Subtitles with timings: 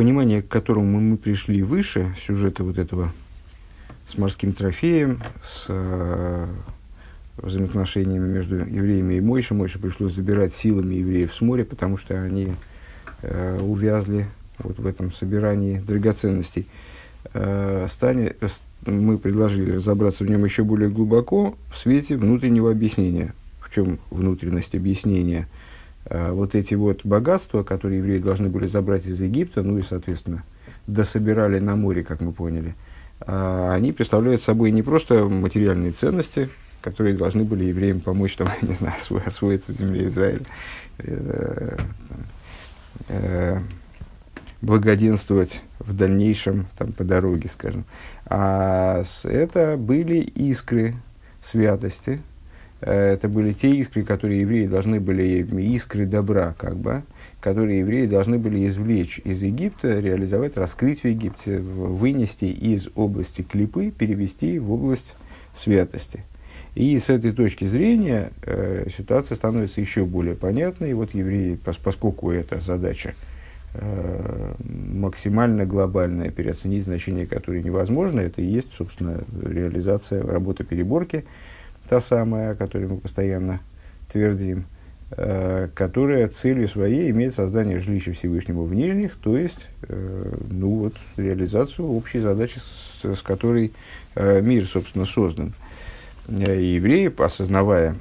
[0.00, 3.12] понимание, к которому мы пришли выше, сюжета вот этого
[4.08, 6.46] с морским трофеем, с э,
[7.36, 9.58] взаимоотношениями между евреями и Мойшей.
[9.58, 12.54] Мойше пришлось забирать силами евреев с моря, потому что они
[13.20, 14.26] э, увязли
[14.60, 16.66] вот в этом собирании драгоценностей.
[17.34, 18.36] Э, стане,
[18.86, 23.34] мы предложили разобраться в нем еще более глубоко в свете внутреннего объяснения.
[23.60, 25.46] В чем внутренность объяснения?
[26.06, 30.44] Э, вот эти вот богатства, которые евреи должны были забрать из Египта, ну и, соответственно,
[30.86, 32.74] дособирали на море, как мы поняли,
[33.20, 36.48] э, они представляют собой не просто материальные ценности,
[36.82, 40.42] которые должны были евреям помочь, там, не знаю, освоиться в земле Израиля,
[40.98, 41.76] э,
[43.08, 43.58] э,
[44.62, 47.84] благоденствовать в дальнейшем там, по дороге, скажем.
[48.26, 50.94] А это были искры
[51.42, 52.20] святости,
[52.80, 57.02] это были те искры, которые евреи должны были, искры добра, как бы,
[57.40, 63.90] которые евреи должны были извлечь из Египта, реализовать, раскрыть в Египте, вынести из области клипы,
[63.90, 65.14] перевести в область
[65.54, 66.24] святости.
[66.74, 70.90] И с этой точки зрения э, ситуация становится еще более понятной.
[70.90, 73.14] И вот евреи, пос, поскольку эта задача
[73.74, 74.54] э,
[74.94, 81.24] максимально глобальная, переоценить значение которой невозможно, это и есть, собственно, реализация работы переборки,
[81.88, 83.60] та самая, о которой мы постоянно
[84.12, 84.66] твердим,
[85.10, 90.94] э, которая целью своей имеет создание жилища Всевышнего в Нижних, то есть, э, ну вот,
[91.16, 93.72] реализацию общей задачи, с, с которой
[94.14, 95.54] э, мир, собственно, создан.
[96.28, 97.96] Э, и евреи, осознавая,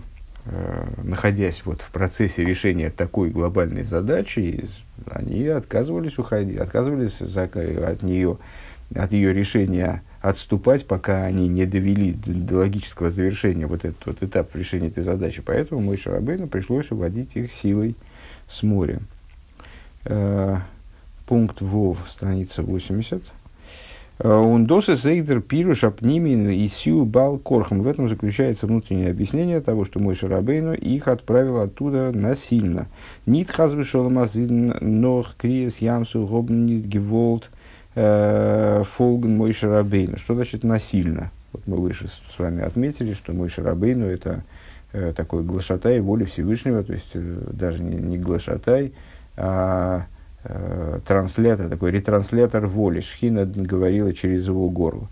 [0.46, 4.66] э, находясь вот в процессе решения такой глобальной задачи,
[5.06, 8.38] они отказывались уходить, отказывались от нее,
[8.96, 14.56] от ее решения отступать, пока они не довели до логического завершения вот этот вот этап
[14.56, 15.42] решения этой задачи.
[15.46, 17.96] Поэтому мой Шарабейну пришлось уводить их силой
[18.48, 19.00] с моря.
[20.06, 20.58] Э,
[21.26, 23.24] пункт ВОВ, страница 80.
[24.22, 27.82] Ундосы сейдер пируш апнимин и сю бал корхам.
[27.84, 32.88] В этом заключается внутреннее объяснение того, что мой Шарабейну их отправил оттуда насильно.
[33.26, 37.50] Нит хазвы шоламазин нох криес ямсу гобнит геволт э,
[38.00, 40.18] фолген мой Шарабейну.
[40.18, 41.32] Что значит насильно?
[41.52, 44.44] Вот мы выше с вами отметили, что мой Шарабейну это
[44.94, 48.94] э, такой глашатай воли Всевышнего, то есть э, даже не, не глашатай,
[49.36, 50.06] а
[50.44, 53.02] э, транслятор, такой ретранслятор воли.
[53.02, 55.08] Шхина говорила через его горло,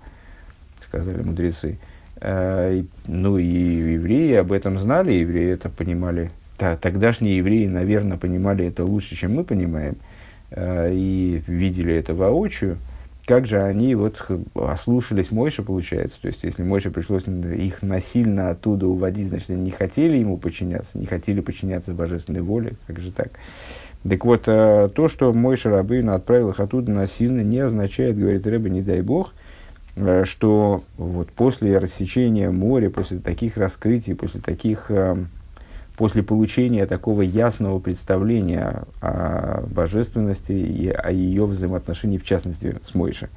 [0.86, 1.80] сказали мудрецы.
[2.22, 6.32] Э, ну и евреи об этом знали, евреи это понимали.
[6.58, 10.17] Тогдашние евреи, наверное, понимали это лучше, чем мы понимаем, э,
[10.56, 12.78] и видели это воочию.
[13.28, 14.26] Как же они вот
[14.56, 16.18] ослушались Мойша, получается.
[16.22, 20.98] То есть, если Мойша пришлось их насильно оттуда уводить, значит, они не хотели ему подчиняться,
[20.98, 22.76] не хотели подчиняться божественной воле.
[22.88, 23.32] Как же так?
[24.08, 28.70] Так вот, э, то, что мой Шарабейн отправил их оттуда насильно, не означает, говорит Рэба,
[28.70, 29.34] не дай бог,
[29.98, 35.18] э, что вот после рассечения моря, после таких раскрытий, после таких, э,
[35.98, 43.28] после получения такого ясного представления о божественности и о ее взаимоотношении, в частности, с Мойшей,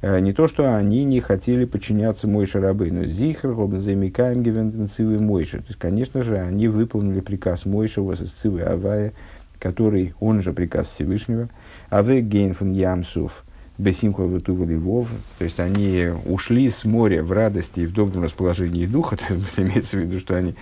[0.00, 5.58] не то, что они не хотели подчиняться Мойше рабы, но Зихр, замикаем Гевенденцивы Мойше.
[5.58, 9.12] То есть, конечно же, они выполнили приказ Мойши, Восисцивы Авая,
[9.58, 11.48] который, он же приказ Всевышнего,
[11.90, 13.44] а вы гейнфун ямсуф
[13.78, 15.08] бесимху вов,
[15.38, 19.58] то есть они ушли с моря в радости и в добром расположении духа, то есть
[19.58, 20.54] имеется в виду, что они,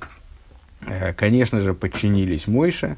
[0.00, 0.04] э,
[1.16, 2.96] конечно же, подчинились Мойше,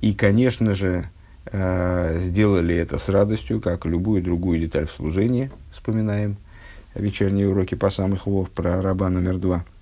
[0.00, 1.08] и, конечно же,
[1.46, 6.36] э, сделали это с радостью, как любую другую деталь в служении, вспоминаем
[6.94, 9.64] вечерние уроки по самых вов про раба номер два–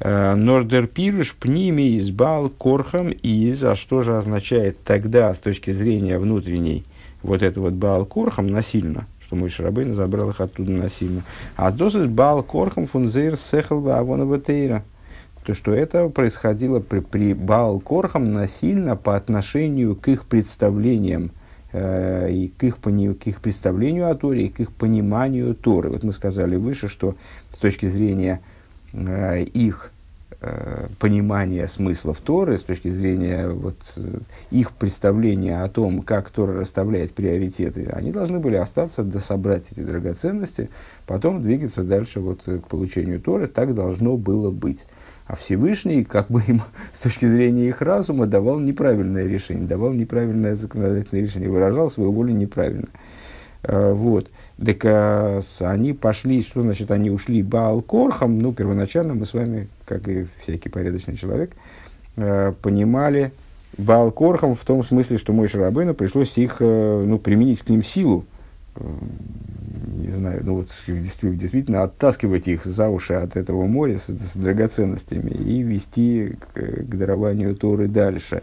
[0.00, 6.18] Э, Нордер пируш пними избал корхам из, а что же означает тогда с точки зрения
[6.18, 6.84] внутренней
[7.22, 11.22] вот это вот бал корхам насильно, что мой Шарабейн забрал их оттуда насильно.
[11.56, 14.84] А с досыс бал корхам фунзейр сехал авона тейра.
[15.48, 21.30] То, что это происходило при, при бал корхам насильно по отношению к их представлениям
[21.72, 25.88] э, и к их, к их представлению о Торе, и к их пониманию Торы.
[25.88, 27.16] Вот мы сказали выше, что
[27.54, 28.42] с точки зрения
[28.92, 29.90] Э, их
[30.40, 34.20] э, понимания смыслов Торы, с точки зрения вот, э,
[34.50, 40.70] их представления о том, как Тора расставляет приоритеты, они должны были остаться, дособрать эти драгоценности,
[41.06, 43.46] потом двигаться дальше вот, к получению Торы.
[43.46, 44.86] Так должно было быть.
[45.28, 50.56] А Всевышний, как бы им, с точки зрения их разума, давал неправильное решение, давал неправильное
[50.56, 52.88] законодательное решение, выражал свою волю неправильно.
[53.62, 54.30] Вот.
[54.64, 58.38] Так а, они пошли, что значит они ушли Баалкорхам?
[58.38, 61.52] Ну, первоначально мы с вами, как и всякий порядочный человек,
[62.16, 63.32] э, понимали
[63.76, 68.24] Балкорхам в том смысле, что мой Шарабейну пришлось их э, ну, применить к ним силу.
[68.78, 68.84] Э,
[69.98, 75.30] не знаю, ну вот действительно, оттаскивать их за уши от этого моря с, с драгоценностями
[75.30, 78.42] и вести к, к дарованию Торы дальше.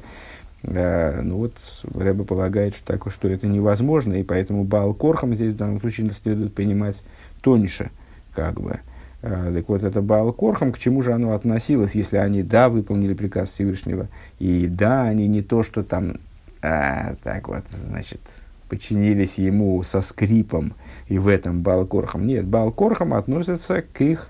[0.64, 1.54] А, ну вот
[1.94, 6.54] Рэба полагает, что, так, что это невозможно, и поэтому Балкорхам здесь в данном случае следует
[6.54, 7.04] понимать
[7.42, 7.92] тоньше,
[8.34, 8.80] как бы.
[9.22, 13.50] А, так вот, это Балкорхам, к чему же оно относилось, если они, да, выполнили приказ
[13.50, 14.08] Всевышнего,
[14.40, 16.18] и да, они не то, что там,
[16.62, 18.22] а, так вот, значит,
[18.70, 20.74] подчинились ему со скрипом,
[21.08, 22.26] и в этом Балкорхам.
[22.26, 24.30] Нет, Балкорхам относятся к их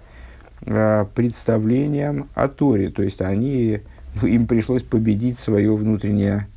[0.67, 3.81] а, представлениям о Торе, то есть они
[4.23, 6.47] им пришлось победить свое внутреннее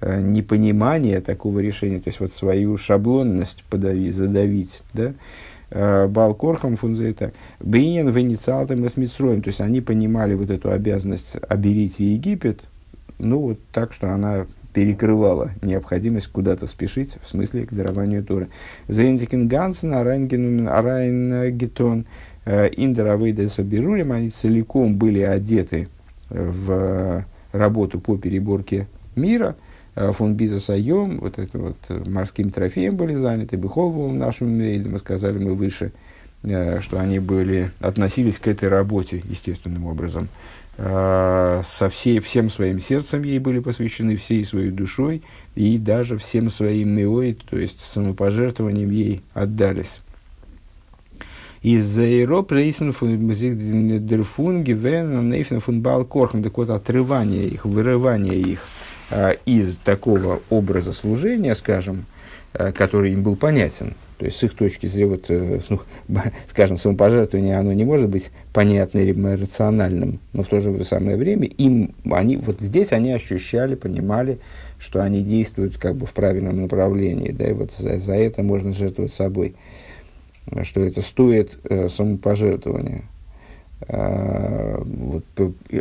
[0.00, 5.14] э, непонимание такого решения, то есть вот свою шаблонность подавить, задавить, да,
[5.70, 11.36] э, Балкорхам фунзейта, Бейнин в инициалтом с Митсроем, то есть они понимали вот эту обязанность
[11.48, 12.64] оберите Египет,
[13.18, 18.48] ну вот так, что она перекрывала необходимость куда-то спешить, в смысле к дарованию Торы.
[18.88, 22.06] Зейндикин Гансен, Арайн Гетон,
[22.44, 25.88] э, Индер Сабирулем, они целиком были одеты
[26.28, 28.86] в работу по переборке
[29.16, 29.56] мира.
[29.96, 34.92] Э, фон Биза Сайом, вот это вот э, морским трофеем были заняты, Бехолвовым нашим рейдом,
[34.92, 35.92] мы сказали мы выше,
[36.42, 40.28] э, что они были, относились к этой работе естественным образом.
[40.82, 45.22] Со всей, всем своим сердцем ей были посвящены, всей своей душой
[45.54, 50.00] и даже всем своим миоид, то есть самопожертвованием ей отдались.
[51.60, 52.94] Из-за Европы рейсен
[54.06, 58.62] дерфун гивен нейфен фун так вот отрывание их, вырывание их
[59.46, 62.06] из такого образа служения, скажем,
[62.52, 65.80] а, который им был понятен, то есть с их точки зрения, вот, э, ну,
[66.48, 71.94] скажем, самопожертвование, оно не может быть понятным, рациональным, но в то же самое время им,
[72.10, 74.40] они, вот здесь они ощущали, понимали,
[74.78, 78.72] что они действуют как бы в правильном направлении, да, и вот за, за это можно
[78.72, 79.54] жертвовать собой
[80.64, 83.04] что это стоит э, самопожертвования.
[83.88, 85.24] Э, вот,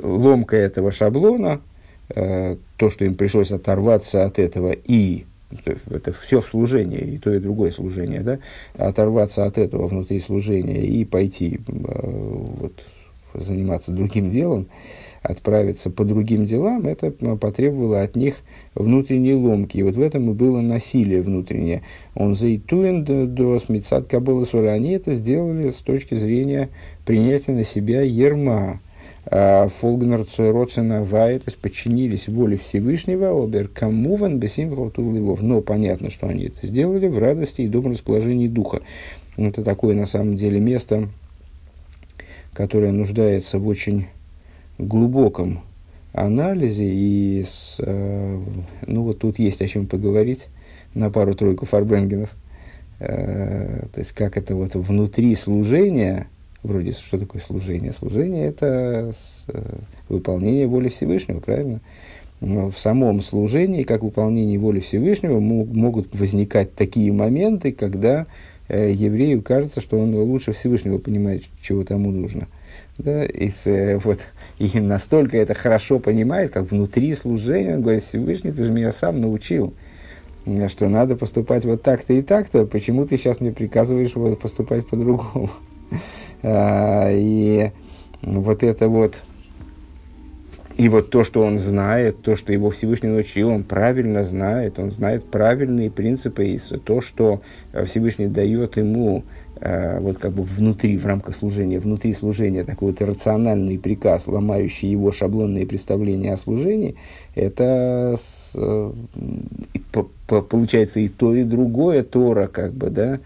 [0.01, 1.68] ломка этого шаблона, э,
[2.13, 5.25] то, что им пришлось оторваться от этого и
[5.89, 8.39] это все в служении, и то, и другое служение, да,
[8.77, 12.73] оторваться от этого внутри служения и пойти э, вот,
[13.33, 14.67] заниматься другим делом,
[15.21, 18.37] отправиться по другим делам, это потребовало от них
[18.75, 19.77] внутренней ломки.
[19.77, 21.81] И вот в этом и было насилие внутреннее.
[22.15, 26.69] Он заитуен до смецат кабыла Они это сделали с точки зрения
[27.05, 28.79] принятия на себя ерма.
[29.31, 35.41] А Фолгнер Цойроцена Вай, то есть подчинились воле Всевышнего, обер камуван бесим львов.
[35.41, 38.81] Но понятно, что они это сделали в радости и добром расположении духа.
[39.37, 41.09] Это такое, на самом деле, место,
[42.53, 44.07] которое нуждается в очень
[44.79, 45.61] глубоком
[46.11, 48.39] анализе, и с, э,
[48.87, 50.47] ну вот тут есть о чем поговорить
[50.95, 52.31] на пару-тройку фарбренгенов.
[52.99, 56.27] Э, то есть, как это вот внутри служения,
[56.63, 57.93] вроде, что такое служение?
[57.93, 59.13] Служение– это
[59.47, 59.61] э,
[60.07, 61.81] выполнение воли Всевышнего, правильно?
[62.41, 68.27] Но в самом служении, как выполнении воли Всевышнего, могут возникать такие моменты, когда
[68.67, 72.47] э, еврею кажется, что он лучше Всевышнего понимает, чего тому нужно–
[72.99, 74.19] да, и, с, вот,
[74.59, 79.21] и настолько это хорошо понимает, как внутри служения, он говорит, Всевышний, ты же меня сам
[79.21, 79.73] научил,
[80.67, 85.49] что надо поступать вот так-то и так-то, почему ты сейчас мне приказываешь вот, поступать по-другому?
[86.43, 87.71] А, и
[88.21, 89.15] вот это вот,
[90.77, 94.91] и вот то, что он знает, то, что его Всевышний научил, он правильно знает, он
[94.91, 97.41] знает правильные принципы, и то, что
[97.85, 99.23] Всевышний дает ему
[99.61, 104.89] Э, вот как бы внутри, в рамках служения, внутри служения такой вот иррациональный приказ, ломающий
[104.89, 106.95] его шаблонные представления о служении,
[107.35, 108.91] это с, э,
[109.91, 113.19] по, по, получается и то, и другое Тора, как бы, да,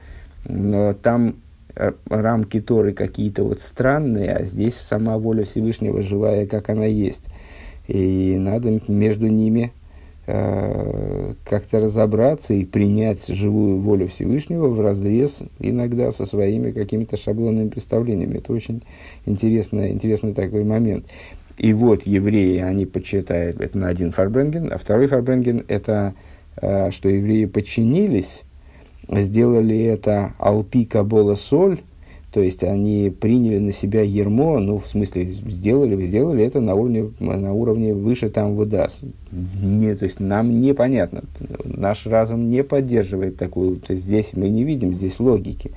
[0.45, 1.33] но там э,
[1.75, 7.25] рамки Торы какие-то вот странные, а здесь сама воля Всевышнего живая, как она есть.
[7.87, 9.73] И надо между ними
[10.25, 17.67] Э, как-то разобраться и принять живую волю Всевышнего в разрез иногда со своими какими-то шаблонными
[17.67, 18.37] представлениями.
[18.37, 18.83] Это очень
[19.25, 21.07] интересный, интересный такой момент.
[21.57, 26.13] И вот евреи, они почитают, это на один Фарбренген, а второй Фарбренген– это
[26.61, 28.43] э, что евреи подчинились,
[29.09, 31.79] сделали это алпи кабола соль,
[32.31, 37.11] то есть они приняли на себя ермо, ну, в смысле, сделали, сделали это на уровне,
[37.19, 39.01] на уровне выше там выдаст.
[39.31, 41.23] Не, то есть нам непонятно,
[41.63, 45.71] наш разум не поддерживает такую, то есть здесь мы не видим здесь логики,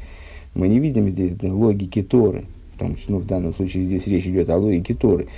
[0.54, 2.44] мы не видим здесь логики Торы,
[2.78, 5.28] том числе, ну, в данном случае здесь речь идет о логике Торы.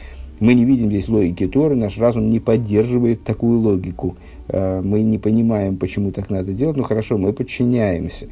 [0.41, 4.17] Мы не видим здесь логики Торы, наш разум не поддерживает такую логику.
[4.49, 6.77] Э, мы не понимаем, почему так надо делать.
[6.77, 8.29] Ну хорошо, мы подчиняемся.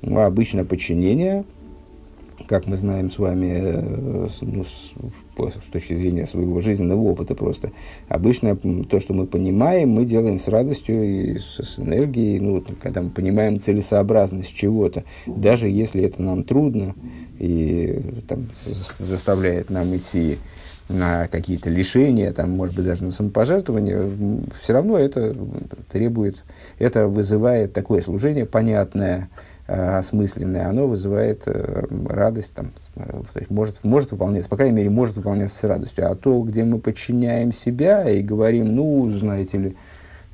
[0.00, 1.44] Ну, а обычно подчинение,
[2.48, 4.92] как мы знаем с вами, э, ну, с,
[5.36, 7.70] с точки зрения своего жизненного опыта просто,
[8.08, 13.02] обычно то, что мы понимаем, мы делаем с радостью и с, с энергией, ну, когда
[13.02, 16.94] мы понимаем целесообразность чего-то, даже если это нам трудно
[17.38, 18.48] и там,
[18.98, 20.38] заставляет нам идти
[20.88, 25.34] на какие-то лишения, там, может быть, даже на самопожертвование, все равно это
[25.90, 26.42] требует,
[26.78, 29.28] это вызывает такое служение понятное,
[29.66, 34.90] э, осмысленное, оно вызывает э, радость, там, то есть может, может выполняться, по крайней мере,
[34.90, 36.10] может выполняться с радостью.
[36.10, 39.76] А то, где мы подчиняем себя и говорим, ну, знаете ли,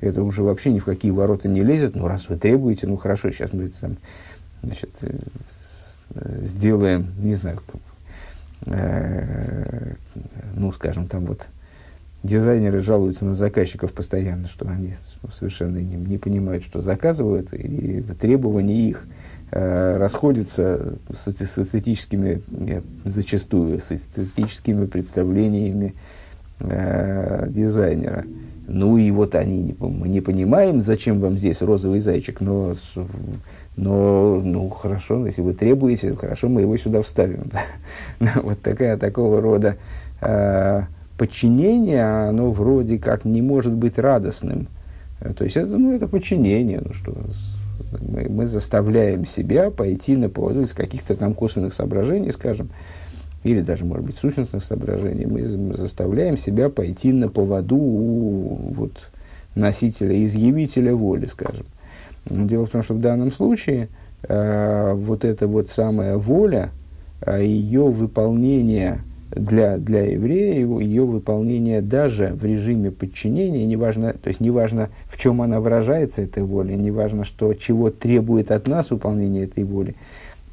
[0.01, 3.31] это уже вообще ни в какие ворота не лезет, ну, раз вы требуете, ну, хорошо,
[3.31, 3.97] сейчас мы это там,
[4.63, 5.11] значит, э,
[6.41, 7.59] сделаем, не знаю,
[8.65, 9.93] э,
[10.55, 11.47] ну, скажем, там вот
[12.23, 14.93] дизайнеры жалуются на заказчиков постоянно, что они
[15.31, 19.05] совершенно не, не понимают, что заказывают, и требования их
[19.51, 22.41] э, расходятся с, с эстетическими,
[23.05, 25.95] зачастую, с эстетическими представлениями
[26.59, 28.25] э, дизайнера.
[28.71, 32.75] Ну и вот они мы не понимаем, зачем вам здесь розовый зайчик, но
[33.75, 37.49] но, ну, хорошо, если вы требуете, хорошо, мы его сюда вставим.
[38.43, 39.77] вот такая, такого рода
[40.19, 40.81] э,
[41.17, 44.67] подчинение, оно вроде как не может быть радостным.
[45.21, 47.15] Э, то есть, это, ну, это подчинение, ну, что
[48.01, 52.71] мы, мы заставляем себя пойти на поводу из каких-то там косвенных соображений, скажем,
[53.43, 55.43] или даже, может быть, сущностных соображений, мы
[55.77, 58.91] заставляем себя пойти на поводу у вот,
[59.55, 61.65] носителя, изъявителя воли, скажем.
[62.25, 63.87] Дело в том, что в данном случае
[64.23, 66.69] э, вот эта вот самая воля,
[67.21, 68.99] э, ее выполнение
[69.31, 75.41] для, для еврея, ее выполнение даже в режиме подчинения, неважно, то есть неважно, в чем
[75.41, 79.95] она выражается, этой воля, неважно, что, чего требует от нас выполнение этой воли,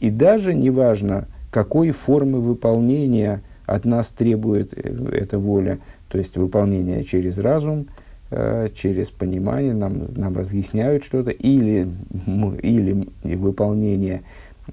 [0.00, 1.26] и даже неважно,
[1.56, 7.86] какой формы выполнения от нас требует э, эта воля, то есть выполнение через разум–
[8.28, 11.88] Э, через понимание нам, нам разъясняют что-то, или,
[12.60, 14.22] или выполнение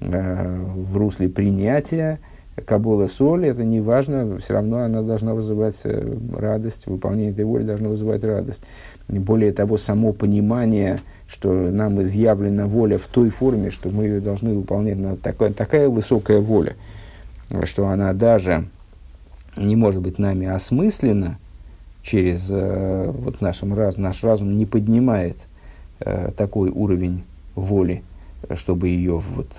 [0.00, 2.18] э, в русле принятия
[2.62, 7.64] Кабола соли, это не важно, все равно она должна вызывать э, радость, выполнение этой воли
[7.64, 8.62] должно вызывать радость.
[9.08, 14.54] Более того, само понимание, что нам изъявлена воля в той форме, что мы ее должны
[14.54, 16.76] выполнять, на такая, такая высокая воля,
[17.64, 18.68] что она даже
[19.56, 21.38] не может быть нами осмыслена,
[22.04, 25.38] через э, вот нашим раз, наш разум не поднимает
[25.98, 27.24] э, такой уровень
[27.56, 28.04] воли,
[28.54, 29.54] чтобы ее вот,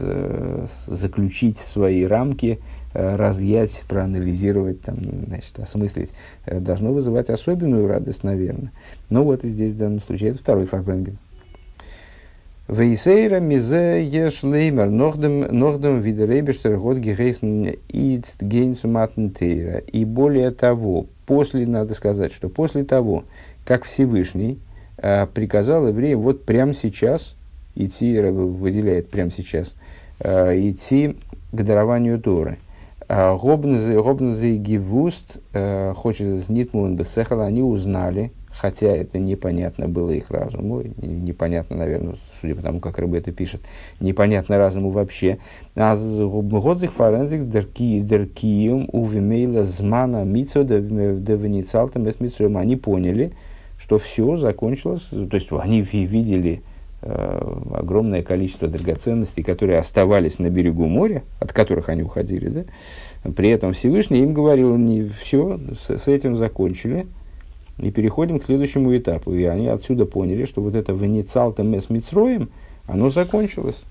[0.88, 2.60] заключить в свои рамки,
[2.96, 4.98] разъять, проанализировать, там,
[5.28, 6.12] значит, осмыслить,
[6.46, 8.72] э, должно вызывать особенную радость, наверное.
[9.10, 11.18] Но вот и здесь в данном случае это второй фарбенген.
[12.68, 19.28] Вейсейра мизе еш леймер нордем нордем видерейбештер год гехейсен идст гейнсуматн
[19.92, 23.24] И более того, после, надо сказать, что после того,
[23.66, 24.58] как Всевышний
[24.98, 27.36] э, приказал евреям вот прямо сейчас
[27.76, 29.76] идти, выделяет прямо сейчас,
[30.20, 31.18] э, идти
[31.52, 32.58] к дарованию Торы.
[33.08, 35.38] Гобнзе и Гивуст,
[35.96, 42.62] хочет Нитмун Бесехала, они узнали, хотя это непонятно было их разуму, непонятно, наверное, судя по
[42.62, 43.62] тому, как Рыба это пишет,
[44.00, 45.38] непонятно разуму вообще.
[45.76, 52.58] А годзих форензик деркием увимейла змана мицо девеницалтам эсмицуем.
[52.58, 53.34] Они поняли,
[53.78, 56.75] что все закончилось, то есть они видели э,
[57.06, 63.32] огромное количество драгоценностей, которые оставались на берегу моря, от которых они уходили, да?
[63.32, 67.08] При этом Всевышний им говорил, не все, с, с этим закончили,
[67.78, 69.34] и переходим к следующему этапу.
[69.34, 72.50] И они отсюда поняли, что вот это «Венецалта мес мицроем»,
[72.88, 73.84] оно закончилось.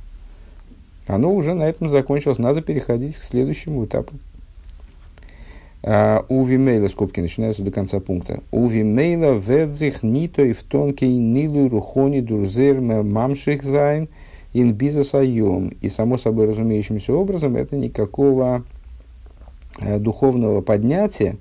[1.07, 2.39] Оно уже на этом закончилось.
[2.39, 4.15] Надо переходить к следующему этапу.
[5.87, 8.41] У Вимейла, скобки начинаются до конца пункта.
[8.51, 14.09] У Вимейла ведзих нито и в тонкий нилу рухони дурзер мамших зайн
[14.55, 15.69] ин бизасайом.
[15.83, 18.65] И само собой разумеющимся образом это никакого
[19.99, 21.37] духовного поднятия,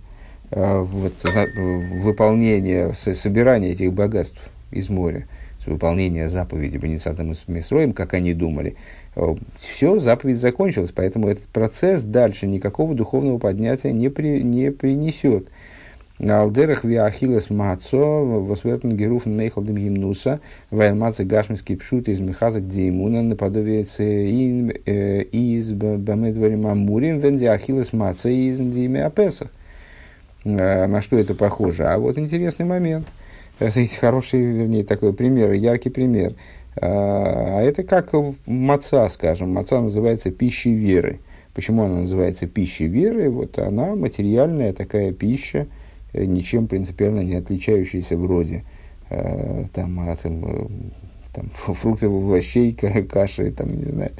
[0.51, 1.13] вот,
[2.03, 5.25] выполнение, собирание этих богатств из моря,
[5.65, 8.75] выполнение заповеди Бенецатом и Мисроем, как они думали,
[9.59, 15.47] все, заповедь закончилась, поэтому этот процесс дальше никакого духовного поднятия не, при, не принесет.
[16.19, 20.39] Алдерах виахилес мацо, восвертен геруф нейхалдем гимнуса,
[20.69, 29.05] вайлмацы гашминский пшут из мехазак деймуна, наподобие из бамедварим амурим, венди ахилес маца из диме
[29.05, 29.49] апесах.
[30.43, 31.85] на что это похоже.
[31.85, 33.07] А вот интересный момент.
[33.59, 36.33] Это хороший, вернее, такой пример, яркий пример.
[36.75, 38.11] А это как
[38.45, 39.53] маца, скажем.
[39.53, 41.19] Маца называется пищей веры.
[41.53, 43.29] Почему она называется пищей веры?
[43.29, 45.67] Вот она материальная такая пища,
[46.11, 48.63] э, ничем принципиально не отличающаяся вроде
[49.09, 50.67] э, там, от э,
[51.31, 54.11] там, фруктов, овощей, каши, там, не знаю,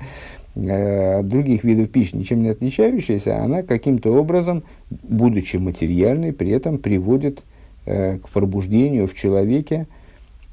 [1.19, 7.43] от других видов пищи, ничем не отличающаяся, она каким-то образом, будучи материальной, при этом приводит
[7.85, 9.87] к пробуждению в человеке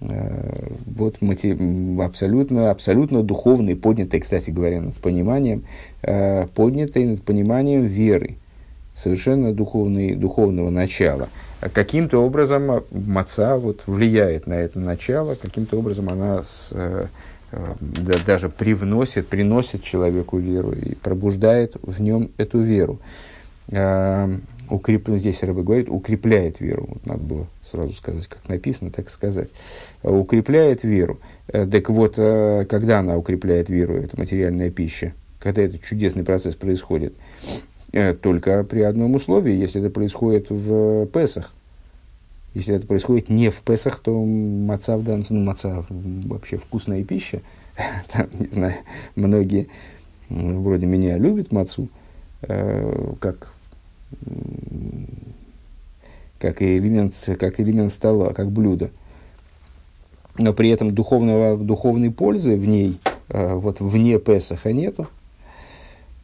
[0.00, 1.16] вот
[2.02, 5.64] абсолютно, абсолютно духовный, поднятый, кстати говоря, над пониманием,
[6.02, 8.36] э, поднятый над пониманием веры,
[8.96, 11.28] совершенно духовный, духовного начала.
[11.60, 17.04] Каким-то образом маца вот, влияет на это начало, каким-то образом она с, э,
[17.52, 23.00] э, да, даже привносит, приносит человеку веру и пробуждает в нем эту веру.
[24.70, 25.08] Э, укреп...
[25.08, 26.86] здесь Рыба говорит, укрепляет веру.
[26.88, 29.50] Вот надо было сразу сказать, как написано, так сказать.
[30.02, 31.18] Укрепляет веру.
[31.48, 36.54] Э, так вот, э, когда она укрепляет веру, это материальная пища, когда этот чудесный процесс
[36.54, 37.14] происходит,
[37.92, 41.52] э, только при одном условии, если это происходит в Песах.
[42.54, 47.42] Если это происходит не в Песах, то маца в данном ну, маца вообще вкусная пища.
[48.12, 48.74] Там, не знаю,
[49.14, 49.68] многие
[50.28, 51.88] вроде меня любят мацу,
[52.40, 53.52] как
[56.38, 58.90] как элемент, как элемент стола, как блюдо.
[60.38, 62.98] Но при этом духовного, духовной пользы в ней,
[63.28, 65.06] э, вот вне Песаха нету.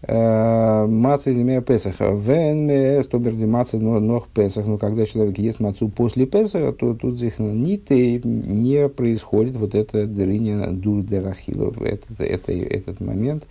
[0.02, 2.14] Э, маца из Песаха.
[2.14, 4.66] Вен стоберди маца ног Песах.
[4.66, 10.06] Но когда человек ест мацу после Песаха, то тут здесь ниты не происходит вот это
[10.06, 11.82] дрыня дур дерахилов.
[11.82, 13.44] Этот, это, этот момент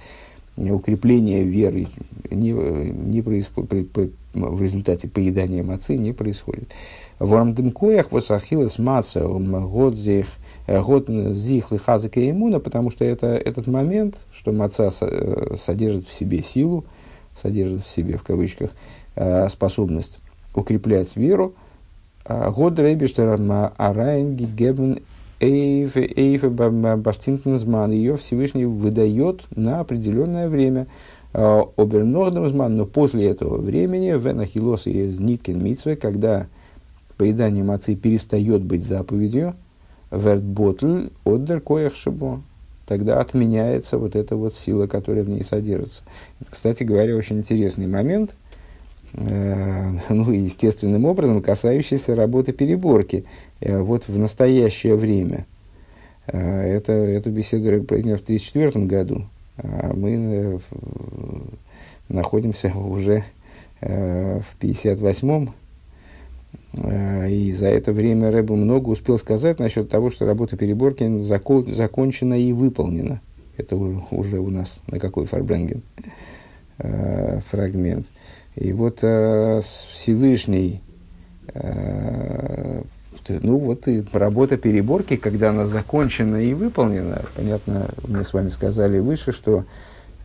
[0.57, 1.87] укрепления веры
[2.29, 3.87] не, не происходит,
[4.33, 6.69] в результате поедания мацы не происходит.
[7.19, 10.27] Ворам коях восахилас маца год зих
[10.67, 16.41] год зих лихазака иммуна, потому что это этот момент, что маца э, содержит в себе
[16.41, 16.85] силу,
[17.41, 18.71] содержит в себе в кавычках
[19.15, 20.19] э, способность
[20.53, 21.53] укреплять веру.
[22.25, 23.37] А год рейбештера
[23.77, 24.99] арайн гигебен
[25.45, 30.87] эйфе эйфе баштинтензман ее Всевышний выдает на определенное время.
[31.37, 36.47] А, Обернордемсман, но после этого времени, в Нахилос и Ниткин Митсве, когда
[37.17, 39.55] поедание мацы перестает быть заповедью,
[40.11, 42.41] Вертботль отдер кояхшибо,
[42.87, 46.03] тогда отменяется вот эта вот сила, которая в ней содержится.
[46.39, 48.33] Это, кстати говоря, очень интересный момент,
[49.13, 53.25] э, ну, естественным образом касающийся работы переборки.
[53.61, 55.45] Э, вот в настоящее время.
[56.27, 59.25] Э, это, эту беседу я произнес в 1934 году.
[59.57, 60.59] А мы э,
[62.09, 63.23] находимся уже
[63.81, 65.53] в 58-м,
[66.77, 71.71] э, и за это время Рэбу много успел сказать насчет того, что работа переборки закон,
[71.71, 73.21] закончена и выполнена.
[73.57, 75.81] Это уже у нас на какой фарбренген
[77.49, 78.05] фрагмент.
[78.55, 80.81] И вот Всевышний
[83.29, 88.99] ну вот и работа переборки, когда она закончена и выполнена, понятно, мы с вами сказали
[88.99, 89.65] выше, что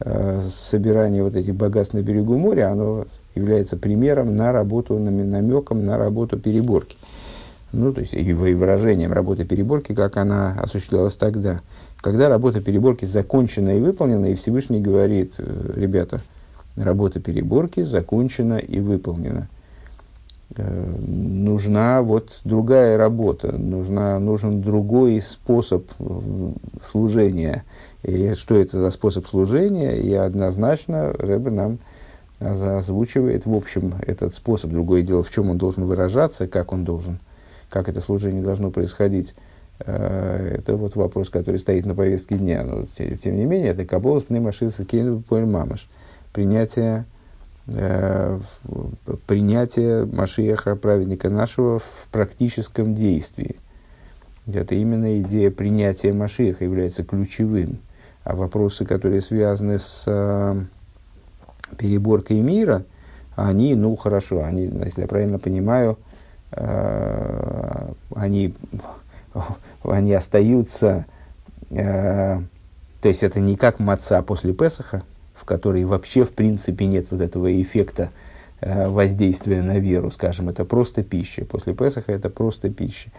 [0.00, 5.96] э, собирание вот этих богатств на берегу моря, оно является примером на работу, намеком на
[5.96, 6.96] работу переборки.
[7.72, 11.60] Ну, то есть и выражением работы переборки, как она осуществлялась тогда.
[12.00, 16.22] Когда работа переборки закончена и выполнена, и Всевышний говорит, э, ребята,
[16.76, 19.48] работа переборки закончена и выполнена–
[20.56, 26.50] нужна вот другая работа, нужна, нужен другой способ э,
[26.82, 27.64] служения.
[28.02, 29.96] И что это за способ служения?
[29.96, 31.78] И однозначно Рэбе нам
[32.40, 34.70] озвучивает, в общем, этот способ.
[34.70, 37.20] Другое дело, в чем он должен выражаться, как он должен,
[37.68, 39.34] как это служение должно происходить.
[39.78, 42.64] Э, это вот вопрос, который стоит на повестке дня.
[42.64, 45.86] Но, тем не менее, это Каболос Пнемашиса Кейну Мамаш.
[46.32, 47.09] Принятие Э,
[49.26, 53.56] принятие Машиеха, праведника нашего, в практическом действии.
[54.46, 57.78] Это именно идея принятия Машиеха является ключевым.
[58.24, 60.62] А вопросы, которые связаны с э,
[61.78, 62.84] переборкой мира,
[63.34, 65.98] они, ну хорошо, они, если я правильно понимаю,
[66.52, 68.54] э, они,
[69.84, 71.06] они остаются,
[71.70, 72.40] э,
[73.00, 75.02] то есть это не как маца после Песаха,
[75.40, 78.10] в которой вообще в принципе нет вот этого эффекта
[78.60, 81.46] э, воздействия на веру, скажем, это просто пища.
[81.46, 83.10] После Песаха это просто пища.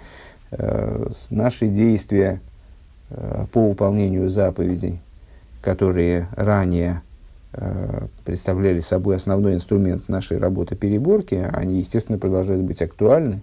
[0.52, 2.40] Э, наши действия
[3.10, 5.02] э, по выполнению заповедей,
[5.64, 7.02] которые ранее
[7.54, 13.42] э, представляли собой основной инструмент нашей работы переборки, они, естественно, продолжают быть актуальны.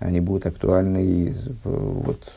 [0.00, 2.32] Они будут актуальны и в, вот,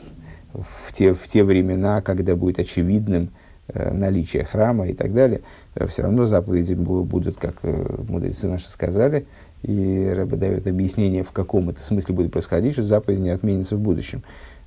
[0.54, 3.30] в, те, в те времена, когда будет очевидным
[3.74, 5.42] наличие храма и так далее.
[5.74, 9.26] Э, все равно заповеди будут, как э, мудрецы наши сказали,
[9.62, 13.80] и Рэбе дает объяснение, в каком это смысле будет происходить, что заповедь не отменится в
[13.80, 14.22] будущем.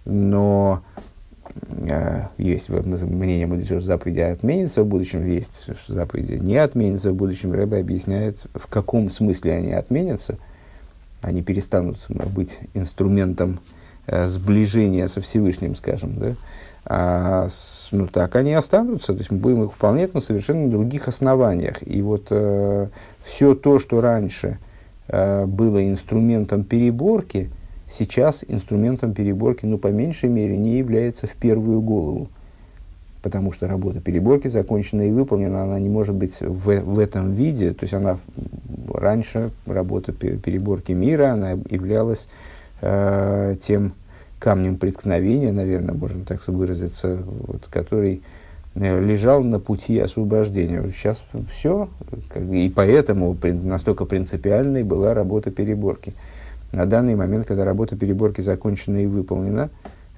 [0.06, 0.84] Но
[1.88, 7.16] э, есть мнение мудрецов, что заповеди отменятся в будущем, есть, что заповеди не отменятся в
[7.16, 7.54] будущем.
[7.54, 10.38] Рэбе объясняет, в каком смысле они отменятся.
[11.22, 13.60] Они перестанут быть инструментом
[14.06, 16.36] э, сближения со Всевышним, скажем, да?
[16.86, 21.08] А, с, ну так они останутся, то есть мы будем их выполнять на совершенно других
[21.08, 21.78] основаниях.
[21.88, 22.88] И вот э,
[23.24, 24.58] все то, что раньше
[25.08, 27.50] э, было инструментом переборки,
[27.88, 32.28] сейчас инструментом переборки, ну, по меньшей мере, не является в первую голову.
[33.22, 37.72] Потому что работа переборки закончена и выполнена, она не может быть в, в этом виде.
[37.72, 38.18] То есть она
[38.94, 42.28] раньше, работа переборки мира, она являлась
[42.82, 43.94] э, тем
[44.44, 48.22] камнем преткновения, наверное, можно так выразиться, вот, который
[48.76, 50.84] э, лежал на пути освобождения.
[50.92, 51.88] Сейчас все,
[52.52, 56.14] и поэтому настолько принципиальной была работа переборки.
[56.74, 59.70] На данный момент, когда работа переборки закончена и выполнена,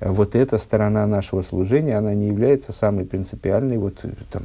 [0.02, 4.44] вот эта сторона нашего служения, она не является самой принципиальной, вот, там,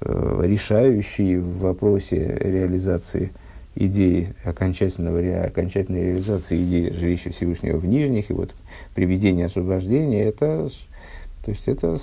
[0.00, 3.30] э, решающей в вопросе реализации
[3.74, 8.54] идеи окончательного, окончательной реализации идеи жилища Всевышнего в Нижних, и вот
[8.94, 10.68] приведение освобождения, это,
[11.44, 11.96] то есть это,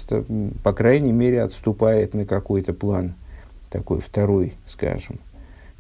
[0.64, 3.14] по крайней мере, отступает на какой-то план,
[3.70, 5.20] такой второй, скажем,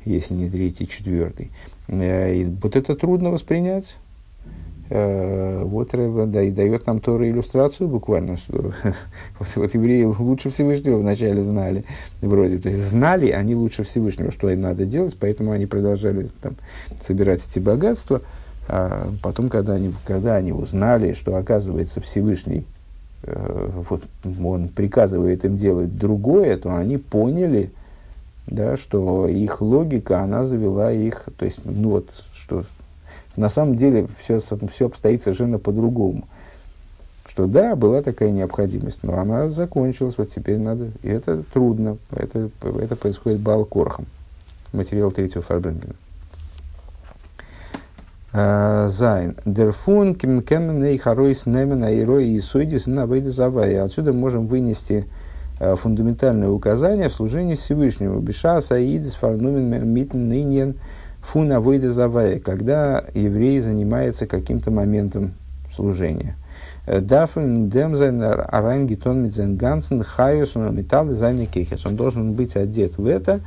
[0.05, 1.51] если не третий, четвертый.
[1.87, 3.97] Э, и вот это трудно воспринять.
[4.91, 5.91] Э, вот
[6.31, 8.73] да, и дает нам Тора иллюстрацию буквально, что
[9.39, 11.85] вот, вот евреи лучше Всевышнего вначале знали,
[12.21, 16.55] вроде, то есть знали они лучше Всевышнего, что им надо делать, поэтому они продолжали там,
[17.03, 18.21] собирать эти богатства,
[18.67, 22.65] а потом, когда они, когда они узнали, что оказывается Всевышний,
[23.21, 24.01] э, вот,
[24.43, 27.69] он приказывает им делать другое, то они поняли,
[28.47, 32.65] да, что их логика, она завела их, то есть, ну вот, что
[33.35, 36.27] на самом деле все, все обстоит совершенно по-другому.
[37.27, 42.49] Что да, была такая необходимость, но она закончилась, вот теперь надо, и это трудно, это,
[42.61, 44.07] это происходит балкорхом,
[44.73, 45.93] материал третьего Фарбренгена.
[48.31, 49.35] А, Зайн.
[49.45, 53.83] Дерфун кеменей харойс немен аирой и сойдис на завая.
[53.83, 55.07] Отсюда можем вынести
[55.59, 58.19] а, фундаментальное указание в служении Всевышнему.
[58.19, 60.75] Биша саидис фарнумен митн нынен
[61.21, 65.33] фуна выйда завая, когда еврей занимается каким-то моментом
[65.73, 66.35] служения.
[66.87, 71.85] Дафен демзайн арангитон митзенгансен хайус металл зайны кехес.
[71.85, 73.41] Он должен быть одет в это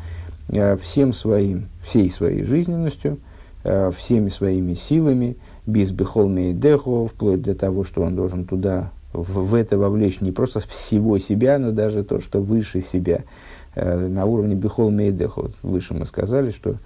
[0.49, 3.19] э, всем своим, всей своей жизненностью,
[3.65, 9.55] э, всеми своими силами, без бехолми дехо, вплоть до того, что он должен туда в,
[9.55, 13.25] это вовлечь не просто всего себя, но даже то, что выше себя,
[13.75, 15.51] э, на уровне бехол мейдехо.
[15.63, 16.77] Выше мы сказали, что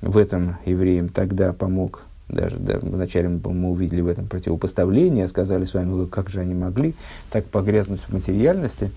[0.00, 5.74] в этом евреям тогда помог, даже да, вначале мы, увидели в этом противопоставление, сказали с
[5.74, 6.94] вами, как же они могли
[7.30, 8.90] так погрязнуть в материальности,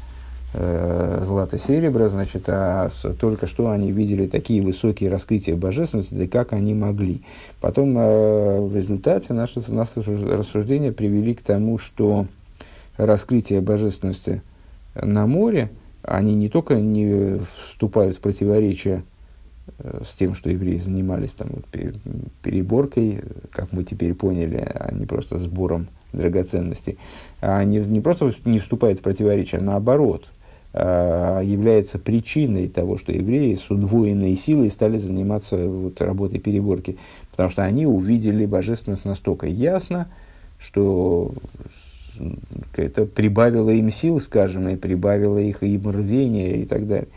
[0.53, 6.27] э, злато серебро, значит, а с, только что они видели такие высокие раскрытия божественности, да
[6.27, 7.21] как они могли.
[7.61, 12.25] Потом э, в результате наши, наши рассуждения привели к тому, что
[12.97, 14.41] раскрытие божественности
[14.95, 15.69] на море,
[16.03, 19.03] они не только не вступают в противоречие
[20.03, 21.49] с тем, что евреи занимались там,
[22.41, 26.97] переборкой, как мы теперь поняли, а не просто сбором драгоценностей,
[27.41, 30.27] а не, не просто не вступает в противоречие, а наоборот,
[30.73, 36.97] а является причиной того, что евреи с удвоенной силой стали заниматься вот, работой переборки,
[37.31, 40.07] потому что они увидели божественность настолько ясно,
[40.59, 41.33] что
[42.75, 47.07] это прибавило им сил, скажем, и прибавило их им рвения и так далее.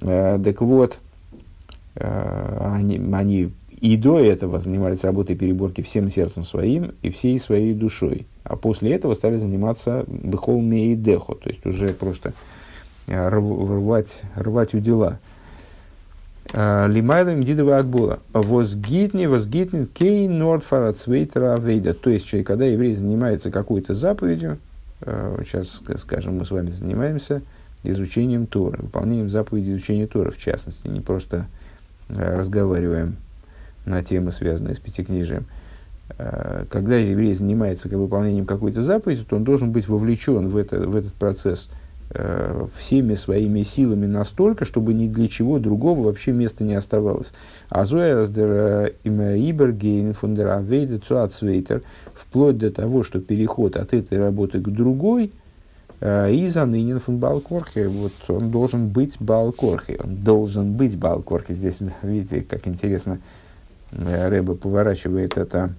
[0.00, 1.11] А, так вот, Э,
[1.94, 3.52] они, они
[3.82, 8.28] и до этого занимались работой переборки всем сердцем своим и всей своей душой.
[8.44, 12.32] А после этого стали заниматься бехол и дехо, то есть уже просто
[13.08, 15.18] э, рвать, рвать у дела.
[16.52, 18.20] Э, Лимайлем дидова акбула.
[18.32, 21.92] Возгитни, возгитни, кей нордфара цвейтера авейда.
[21.92, 24.58] То есть, когда еврей занимается какой-то заповедью,
[25.04, 27.42] сейчас, скажем, мы с вами занимаемся
[27.82, 31.61] изучением Тора, выполнением заповеди изучения Тора, в частности, не просто Э,
[32.16, 33.16] разговариваем
[33.84, 35.46] на темы, связанные с пятикнижием.
[36.18, 40.96] Э, когда еврей занимается выполнением какой-то заповеди, то он должен быть вовлечен в, это, в
[40.96, 41.68] этот процесс
[42.10, 47.32] э, всеми своими силами настолько, чтобы ни для чего другого вообще места не оставалось.
[52.14, 55.41] Вплоть до того, что переход от этой работы к другой, э,
[56.02, 61.54] и занынен фун Балкорхе, вот он должен быть Балкорхе, он должен быть Балкорхе.
[61.54, 63.20] Здесь, видите, как интересно,
[63.92, 65.70] э, Рэба поворачивает это,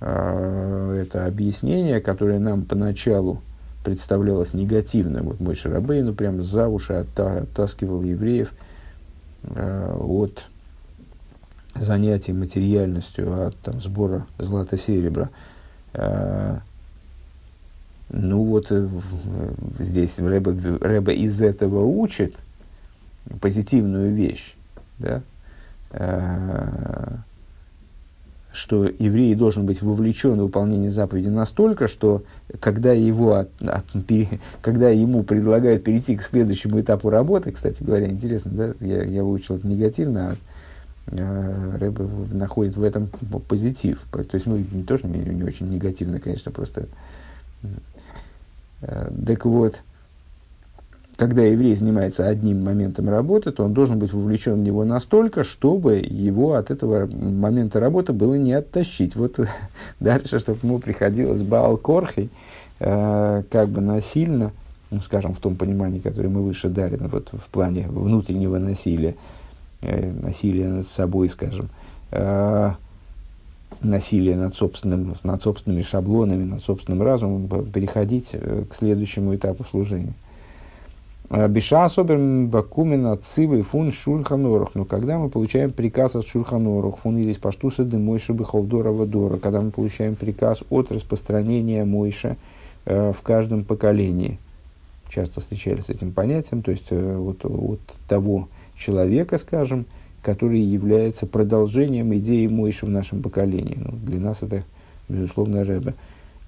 [0.00, 3.40] э, это объяснение, которое нам поначалу
[3.84, 5.22] представлялось негативно.
[5.22, 8.52] Вот мой Шарабейну прям за уши оттаскивал евреев
[9.44, 10.42] от
[11.76, 15.30] занятий материальностью, от там, сбора злата-серебра.
[18.08, 18.88] Ну вот э,
[19.78, 22.36] здесь Рэба, Рэба из этого учит
[23.40, 24.54] позитивную вещь,
[24.98, 25.22] да?
[25.90, 27.18] А,
[28.52, 32.22] что еврей должен быть вовлечен в выполнение заповеди настолько, что
[32.60, 33.46] когда, его
[34.62, 39.56] когда ему предлагают перейти к следующему этапу работы, кстати говоря, интересно, да, я, я выучил
[39.56, 40.36] это негативно, а
[41.08, 43.08] Э, Рэбе находит в этом
[43.48, 44.00] позитив.
[44.10, 46.88] То есть, ну, тоже не, не очень негативно, конечно, просто.
[48.82, 49.82] Э, так вот,
[51.16, 55.96] когда еврей занимается одним моментом работы, то он должен быть вовлечен в него настолько, чтобы
[55.96, 59.16] его от этого момента работы было не оттащить.
[59.16, 59.38] Вот
[60.00, 62.30] дальше, чтобы ему приходилось Баал Корхой,
[62.80, 64.52] э, как бы насильно,
[64.90, 69.14] ну, скажем, в том понимании, которое мы выше дали, ну, вот в плане внутреннего насилия,
[69.82, 71.68] Э, насилие над собой, скажем,
[72.10, 72.70] э,
[73.80, 80.14] насилие над, собственным, над собственными шаблонами, над собственным разумом, переходить э, к следующему этапу служения.
[81.28, 84.74] Биша особенно бакумена цивы фун шульханорах.
[84.74, 89.60] Но когда мы получаем приказ от шульханорах, фун здесь паштуса де мойша бихолдорова дора, когда
[89.60, 92.36] мы получаем приказ от распространения мойша
[92.84, 94.38] э, в каждом поколении.
[95.08, 99.86] Часто встречались с этим понятием, то есть э, вот, от того, человека, скажем,
[100.26, 103.78] который является продолжением идеи Мойши в нашем поколении.
[103.78, 104.64] Ну, для нас это,
[105.08, 105.94] безусловно, Рэбе.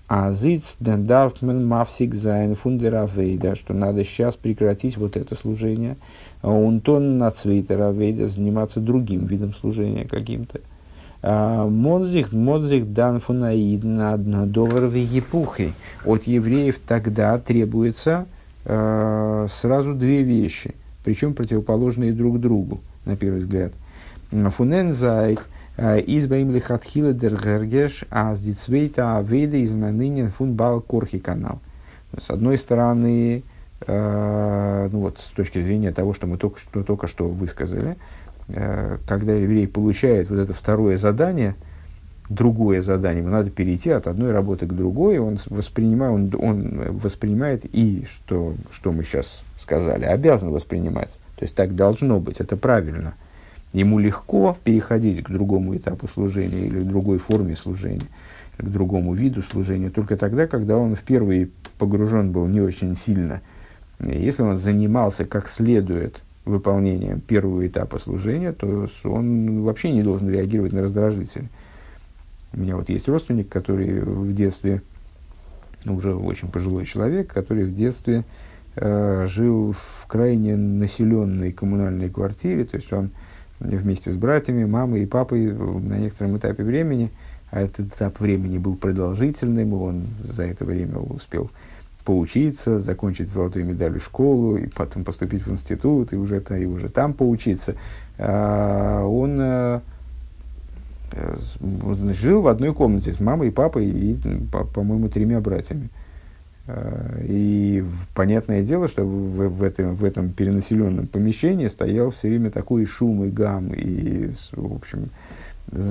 [0.08, 5.96] А зиц ден дарфмен мавсик зайн фундеравейда, что надо сейчас прекратить вот это служение.
[6.42, 10.60] А он тон на цвейтеравейда заниматься другим видом служения каким-то.
[11.22, 15.72] А Монзих, Монзих дан фунаид на доварове епухи.
[16.04, 18.26] От евреев тогда требуется
[18.64, 20.74] э, сразу две вещи–
[21.08, 23.72] причем противоположные друг другу, на первый взгляд.
[24.30, 25.40] Фунен зайт,
[25.76, 31.60] э, избаим лихатхила дергергеш, а с дицвейта авейда из нанынен фун бал корхи канал.
[32.16, 33.42] С одной стороны,
[33.86, 37.96] э, ну вот с точки зрения того, что мы только что, только что высказали,
[38.48, 41.56] э, когда еврей получает вот это второе задание,
[42.28, 47.64] другое задание, ему надо перейти от одной работы к другой, он воспринимает, он, он воспринимает
[47.64, 51.18] и, что, что мы сейчас сказали, обязан воспринимать.
[51.38, 53.14] То есть так должно быть, это правильно.
[53.72, 58.06] Ему легко переходить к другому этапу служения или к другой форме служения,
[58.56, 63.40] к другому виду служения, только тогда, когда он впервые погружен был не очень сильно.
[64.00, 70.72] Если он занимался как следует выполнением первого этапа служения, то он вообще не должен реагировать
[70.72, 71.48] на раздражитель.
[72.52, 74.82] У меня вот есть родственник, который в детстве,
[75.86, 78.24] уже очень пожилой человек, который в детстве
[78.80, 83.10] жил в крайне населенной коммунальной квартире, то есть он
[83.60, 87.10] вместе с братьями, мамой и папой на некотором этапе времени,
[87.50, 91.50] а этот этап времени был продолжительным, он за это время успел
[92.04, 97.12] поучиться, закончить золотой медалью школу, и потом поступить в институт, и уже, и уже там
[97.12, 97.74] поучиться.
[98.16, 99.80] А он э,
[102.14, 104.16] жил в одной комнате с мамой, папой и,
[104.74, 105.90] по-моему, тремя братьями.
[106.68, 107.82] Э, и
[108.14, 113.24] понятное дело, что в, в, этом, в этом перенаселенном помещении стоял все время такой шум
[113.24, 115.08] и гам, и, в общем,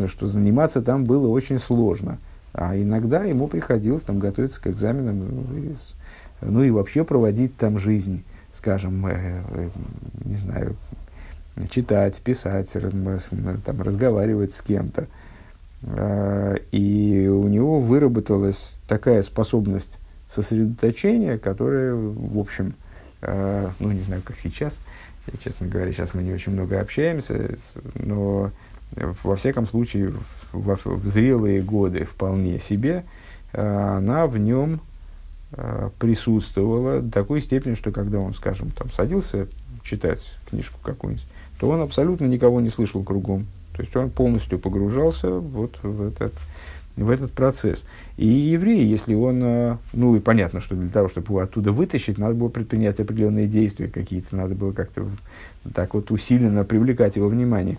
[0.07, 2.19] что заниматься там было очень сложно.
[2.53, 5.25] А иногда ему приходилось там готовиться к экзаменам,
[6.41, 9.69] ну и вообще проводить там жизнь, скажем, э, э,
[10.25, 10.75] не знаю,
[11.71, 12.71] читать, писать,
[13.65, 15.07] там, разговаривать с кем-то.
[16.71, 22.73] И у него выработалась такая способность сосредоточение, которое, в общем,
[23.21, 24.79] э, ну, не знаю, как сейчас,
[25.27, 27.57] я, честно говоря, сейчас мы не очень много общаемся,
[27.95, 28.51] но
[29.23, 30.13] во всяком случае,
[30.51, 33.03] в, в зрелые годы вполне себе,
[33.53, 34.81] э, она в нем
[35.51, 39.47] э, присутствовала до такой степени, что когда он, скажем, там садился
[39.83, 41.25] читать книжку какую-нибудь,
[41.59, 43.47] то он абсолютно никого не слышал кругом.
[43.75, 46.33] То есть он полностью погружался вот в этот
[46.97, 47.85] в этот процесс.
[48.17, 52.17] И еврей, если он, э, ну и понятно, что для того, чтобы его оттуда вытащить,
[52.17, 55.07] надо было предпринять определенные действия какие-то, надо было как-то
[55.73, 57.77] так вот усиленно привлекать его внимание.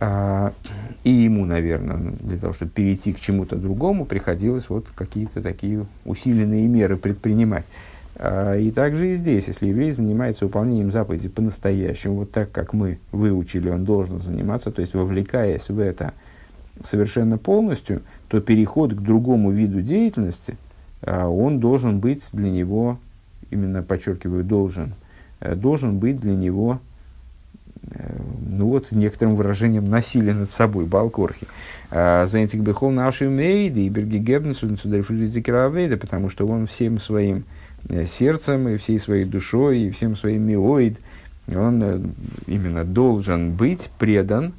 [0.00, 0.52] А,
[1.02, 6.68] и ему, наверное, для того, чтобы перейти к чему-то другому, приходилось вот какие-то такие усиленные
[6.68, 7.68] меры предпринимать.
[8.14, 12.98] А, и также и здесь, если еврей занимается выполнением заповеди по-настоящему, вот так, как мы
[13.10, 16.12] выучили, он должен заниматься, то есть вовлекаясь в это
[16.84, 20.56] совершенно полностью, то переход к другому виду деятельности,
[21.02, 22.98] а, он должен быть для него,
[23.50, 24.94] именно подчеркиваю, должен,
[25.40, 26.80] э, должен быть для него
[27.94, 31.46] Э, ну вот, некоторым выражением насилия над собой, балкорхи.
[31.90, 34.68] А, Зайнтик бехол наши мейды и берги гебнесу
[35.96, 37.44] потому что он всем своим
[37.88, 40.98] э, сердцем и всей своей душой и всем своим миоид,
[41.48, 42.12] он
[42.46, 44.52] именно должен быть предан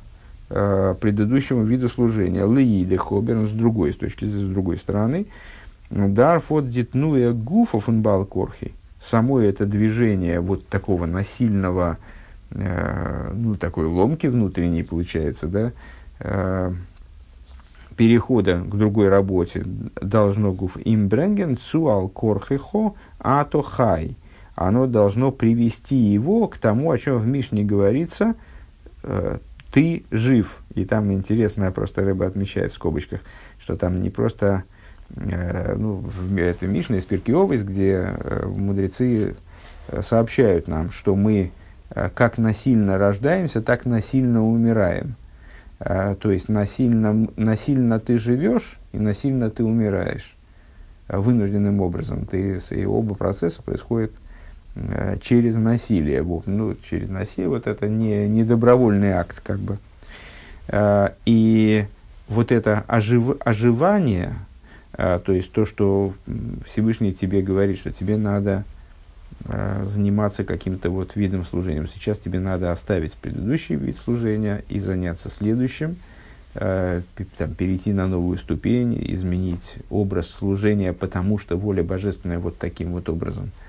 [0.50, 2.46] предыдущему виду служения.
[2.46, 5.28] Лииде хобер, с другой, с точки с другой стороны.
[5.90, 8.74] Дарфот дитнуя гуфа фунбалкорхи.
[9.00, 11.98] Само это движение вот такого насильного,
[12.52, 15.72] Э, ну, такой ломки внутренней, получается, да,
[16.20, 16.74] э,
[17.96, 19.64] перехода к другой работе
[20.02, 24.16] должно гуф имбренген цуал корхихо ато хай.
[24.56, 28.34] Оно должно привести его к тому, о чем в Мишне говорится,
[29.04, 29.38] э,
[29.72, 30.60] ты жив.
[30.76, 33.22] И там интересно, просто рыба отмечает в скобочках,
[33.60, 34.64] что там не просто,
[35.10, 36.04] ну,
[36.38, 38.14] это Мишна из Перкиовис, где
[38.46, 39.36] мудрецы
[40.02, 41.52] сообщают нам, что мы
[41.90, 45.16] Э, как насильно рождаемся, так насильно умираем.
[45.80, 50.36] Э, то есть насильно, насильно ты живешь и насильно ты умираешь
[51.08, 52.26] э, вынужденным образом.
[52.26, 54.12] Ты, и оба процесса происходят
[55.22, 56.24] через насилие.
[56.46, 59.78] Ну, через насилие вот это не, не добровольный акт, как бы.
[61.26, 61.86] И
[62.28, 64.36] вот это ожив, оживание,
[64.96, 66.14] то есть то, что
[66.68, 68.64] Всевышний тебе говорит, что тебе надо
[69.46, 71.88] Э, заниматься каким-то вот видом служения.
[71.94, 75.96] Сейчас тебе надо оставить предыдущий вид служения и заняться следующим,
[76.56, 77.02] э,
[77.38, 83.08] там, перейти на новую ступень, изменить образ служения, потому что воля божественная вот таким вот
[83.08, 83.69] образом э,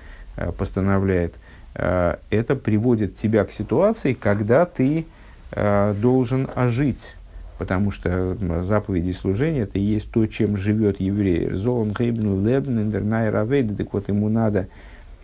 [0.57, 1.35] постановляет.
[1.75, 5.05] Э, это приводит тебя к ситуации, когда ты
[5.51, 7.15] э, должен ожить
[7.61, 11.51] потому что заповеди служения это и есть то, чем живет еврей.
[11.51, 14.67] Золон Хейбн Лебн Индернай Равейд, так вот ему надо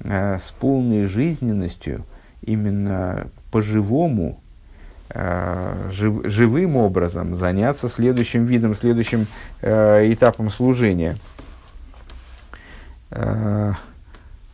[0.02, 2.06] э, с полной жизненностью,
[2.44, 4.40] именно по-живому,
[5.10, 9.26] э, жив, живым образом заняться следующим видом, следующим
[9.64, 11.18] э, этапом служения.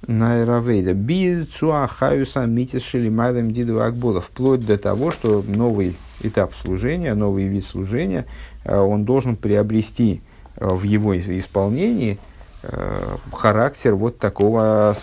[0.08, 0.94] Найравейда.
[0.94, 4.22] Без цуахаюса митис шелимайдам диду акбола.
[4.22, 8.26] Вплоть до того, что новый этап служения, новый вид служения,
[8.64, 10.22] э, он должен приобрести
[10.58, 12.18] э, в его исполнении–
[12.66, 14.96] Э, характер вот такого,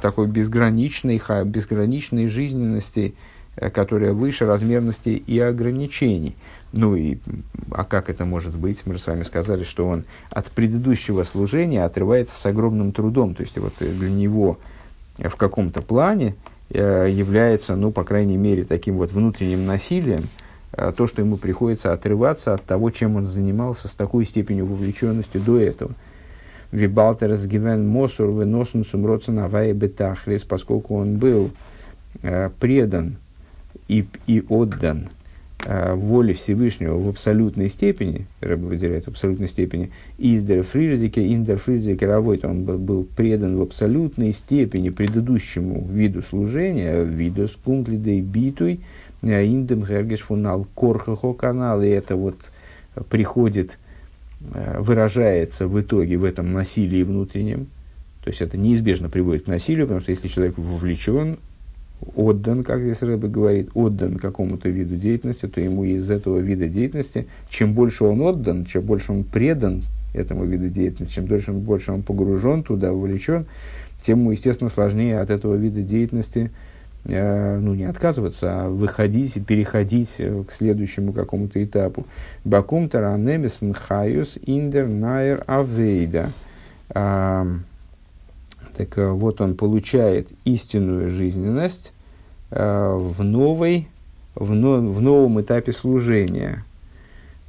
[0.00, 3.14] такой безграничной, безграничной жизненности,
[3.56, 6.36] которая выше размерности и ограничений.
[6.72, 7.18] Ну и,
[7.70, 8.82] а как это может быть?
[8.84, 13.34] Мы же с вами сказали, что он от предыдущего служения отрывается с огромным трудом.
[13.34, 14.58] То есть вот для него
[15.18, 16.34] в каком-то плане
[16.70, 20.28] э, является, ну, по крайней мере, таким вот внутренним насилием,
[20.96, 25.58] то, что ему приходится отрываться от того, чем он занимался с такой степенью вовлеченности до
[25.58, 25.92] этого–
[26.70, 31.50] Вибалтер сгивен мосур выносен сумроцен авай бетахлис, поскольку он был
[32.22, 33.16] э, предан
[33.88, 35.08] и, и отдан
[35.64, 42.06] э, воле Всевышнего в абсолютной степени, Рэбе выделяет в абсолютной степени, издер фризике, индер фризике
[42.06, 48.80] равойт, он был, предан в абсолютной степени предыдущему виду служения, виду скунтлидей битуй,
[49.22, 52.36] э, индем хергеш фунал корхахо канал, и это вот
[53.10, 53.78] приходит
[54.54, 57.66] Э, выражается в итоге в этом насилии внутреннем.
[58.22, 61.38] То есть это неизбежно приводит к насилию, потому что если человек вовлечен,
[62.14, 67.26] отдан, как здесь Рэбе говорит, отдан какому-то виду деятельности, то ему из этого вида деятельности,
[67.48, 69.84] чем больше он отдан, чем больше он предан
[70.14, 73.46] этому виду деятельности, чем дольше, больше он погружен туда, вовлечен,
[74.00, 76.50] тем ему, естественно, сложнее от этого вида деятельности
[77.04, 82.06] Э, ну, не отказываться, а выходить и переходить э, к следующему какому-то этапу.
[82.44, 86.30] Бакум таранемисен хаюс индер найер авейда.
[88.78, 91.92] Так э, вот он получает истинную жизненность
[92.50, 93.88] в, новой,
[94.34, 96.64] в, но, в новом этапе служения.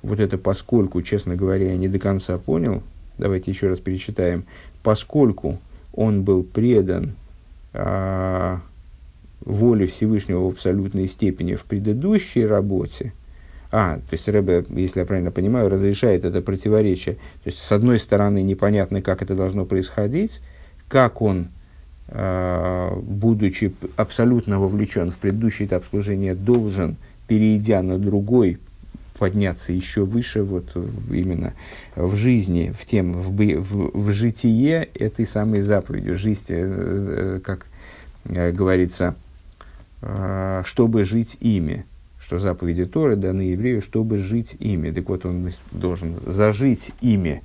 [0.01, 2.83] Вот это поскольку, честно говоря, я не до конца понял,
[3.17, 4.43] давайте еще раз перечитаем,
[4.83, 5.59] поскольку
[5.93, 7.13] он был предан
[7.73, 8.61] а,
[9.41, 13.13] воли Всевышнего в абсолютной степени в предыдущей работе,
[13.71, 17.15] А, то есть Рэбе, если я правильно понимаю, разрешает это противоречие.
[17.15, 20.41] То есть, с одной стороны, непонятно, как это должно происходить,
[20.89, 21.47] как он,
[22.07, 28.57] э, будучи абсолютно вовлечен в предыдущий этап служения, должен, перейдя на другой,
[29.17, 30.75] подняться еще выше, вот
[31.09, 31.53] именно
[31.95, 36.17] в жизни, в тем, в, в, в житие этой самой заповедью.
[36.17, 37.65] Жизнь, э, э, как
[38.25, 39.15] говорится,
[40.63, 41.85] чтобы жить ими
[42.29, 44.91] что заповеди Торы даны еврею, чтобы жить ими.
[44.91, 47.41] Так вот, он должен зажить ими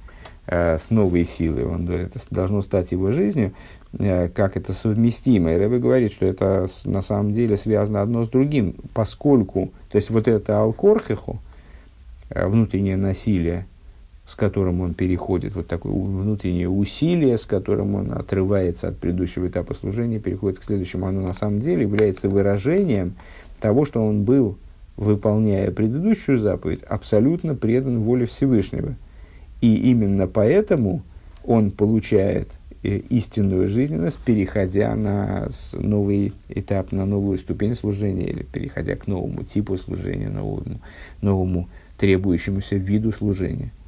[0.46, 1.64] с новой силой.
[1.64, 3.52] Он, это должно стать его жизнью.
[3.98, 5.52] Э, как это совместимо?
[5.52, 10.10] И Рэбе говорит, что это на самом деле связано одно с другим, поскольку, то есть
[10.10, 11.38] вот это алкорхиху,
[12.30, 13.66] э, внутреннее насилие,
[14.26, 19.74] с которым он переходит, вот такое внутреннее усилие, с которым он отрывается от предыдущего этапа
[19.74, 23.14] служения, переходит к следующему, оно на самом деле является выражением
[23.60, 24.56] того, что он был
[24.96, 28.94] выполняя предыдущую заповедь, абсолютно предан воле Всевышнего.
[29.60, 31.02] И именно поэтому
[31.44, 32.48] он получает
[32.82, 39.44] э, истинную жизненность, переходя на новый этап, на новую ступень служения, или переходя к новому
[39.44, 40.80] типу служения, новому,
[41.20, 43.70] новому требующемуся виду служения–